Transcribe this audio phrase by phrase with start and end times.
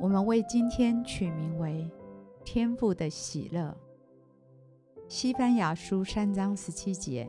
[0.00, 1.88] 我们为今天取名为
[2.44, 3.74] “天赋的喜乐”。
[5.08, 7.28] 西班牙书三章十七节：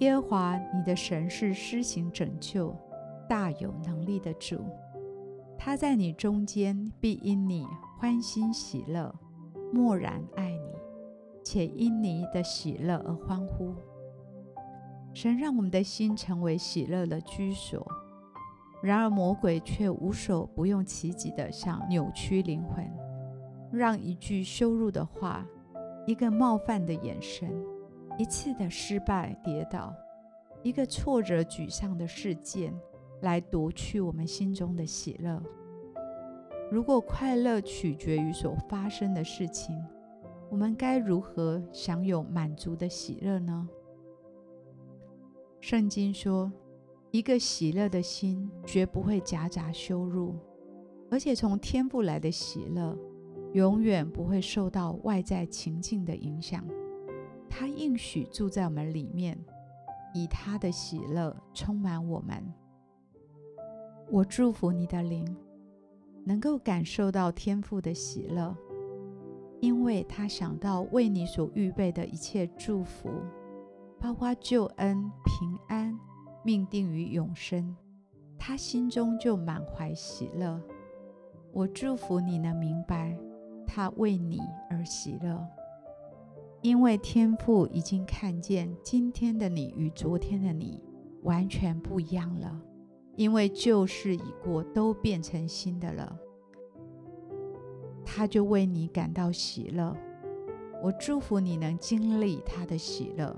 [0.00, 2.76] 耶和华你的神是施行拯救、
[3.28, 4.58] 大有能力的主，
[5.58, 7.66] 他在你中间必因你
[7.98, 9.14] 欢欣喜乐，
[9.72, 10.74] 默然爱你，
[11.42, 13.74] 且因你的喜乐而欢呼。
[15.14, 17.84] 神让我们的心成为喜乐的居所。
[18.82, 22.90] 然而，魔鬼却无所不用其极地想扭曲灵魂，
[23.70, 25.46] 让一句羞辱的话、
[26.06, 27.52] 一个冒犯的眼神、
[28.16, 29.94] 一次的失败跌倒、
[30.62, 32.74] 一个挫折沮丧的事件，
[33.20, 35.42] 来夺去我们心中的喜乐。
[36.70, 39.76] 如果快乐取决于所发生的事情，
[40.48, 43.68] 我们该如何享有满足的喜乐呢？
[45.60, 46.50] 圣经说，
[47.12, 50.36] 一个喜乐的心绝不会夹杂羞辱，
[51.10, 52.96] 而且从天父来的喜乐，
[53.52, 56.64] 永远不会受到外在情境的影响。
[57.48, 59.36] 他应许住在我们里面，
[60.14, 62.54] 以他的喜乐充满我们。
[64.08, 65.36] 我祝福你的灵，
[66.24, 68.56] 能够感受到天父的喜乐，
[69.60, 73.10] 因为他想到为你所预备的一切祝福，
[73.98, 75.98] 包括救恩、平安。
[76.42, 77.76] 命定于永生，
[78.38, 80.60] 他心中就满怀喜乐。
[81.52, 83.18] 我祝福你能明白，
[83.66, 85.46] 他为你而喜乐，
[86.62, 90.82] 因为天父已经看见今天的你与昨天的你
[91.22, 92.60] 完全不一样了，
[93.16, 96.18] 因为旧事已过，都变成新的了。
[98.04, 99.96] 他就为你感到喜乐。
[100.82, 103.36] 我祝福你能经历他的喜乐。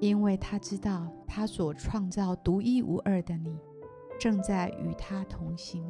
[0.00, 3.58] 因为他知道，他所创造独一无二的你，
[4.18, 5.84] 正在与他同行，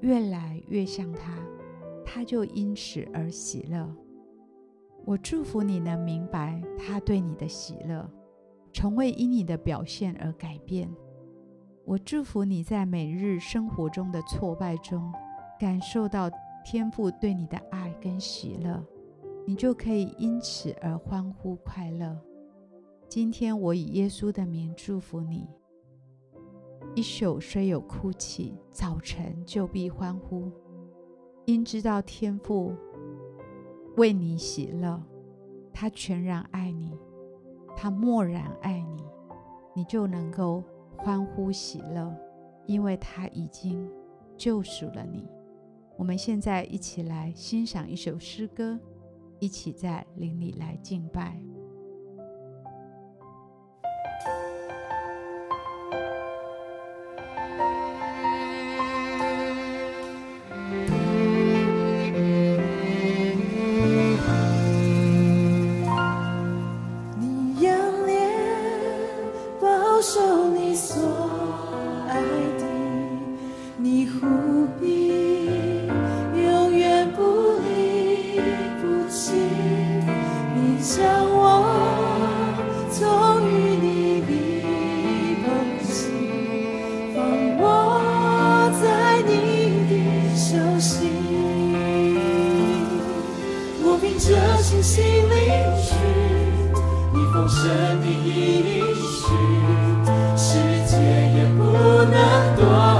[0.00, 1.38] 越来越像他，
[2.04, 3.88] 他就因此而喜乐。
[5.04, 8.08] 我祝福你能明白他对你的喜乐，
[8.72, 10.88] 从未因你的表现而改变。
[11.84, 15.12] 我祝福你在每日生活中的挫败中，
[15.58, 16.30] 感受到
[16.64, 18.80] 天父对你的爱跟喜乐，
[19.44, 22.16] 你就可以因此而欢呼快乐。
[23.14, 25.46] 今天我以耶稣的名祝福你。
[26.94, 30.50] 一宿虽有哭泣，早晨就必欢呼，
[31.44, 32.74] 因知道天父
[33.98, 34.98] 为你喜乐，
[35.74, 36.90] 他全然爱你，
[37.76, 39.04] 他默然爱你，
[39.76, 40.64] 你就能够
[40.96, 42.16] 欢呼喜乐，
[42.64, 43.86] 因为他已经
[44.38, 45.28] 救赎了你。
[45.98, 48.80] 我们现在一起来欣赏一首诗歌，
[49.38, 51.38] 一起在灵里来敬拜。
[67.18, 68.30] 你仰脸，
[69.60, 71.02] 保守你所
[72.08, 72.20] 爱
[72.58, 72.64] 的。
[73.76, 74.26] 你忽
[74.80, 75.08] 必
[76.40, 77.22] 永远不
[77.58, 78.40] 离
[78.80, 79.32] 不弃。
[94.24, 94.28] 这
[94.62, 95.34] 星星离
[95.82, 95.94] 去，
[97.12, 98.80] 你封神的依离，
[100.36, 100.52] 世
[100.86, 102.91] 界也不能多。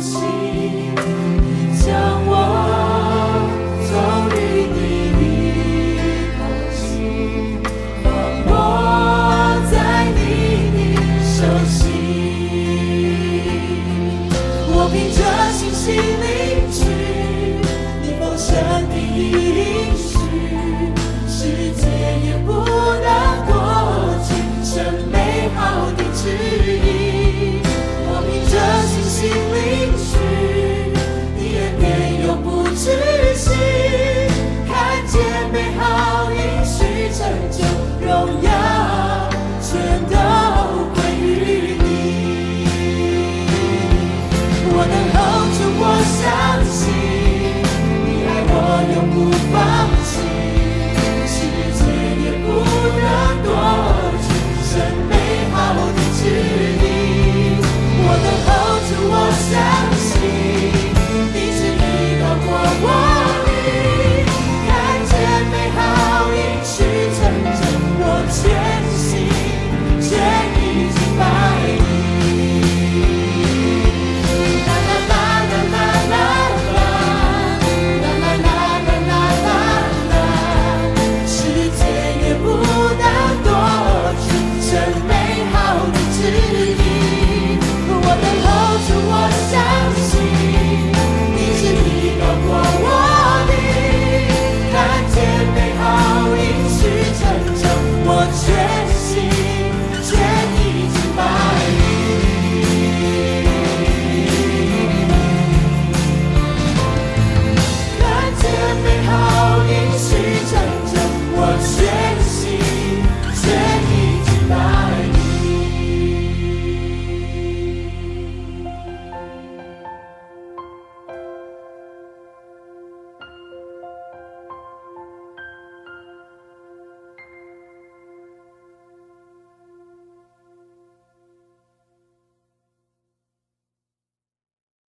[0.00, 0.47] see.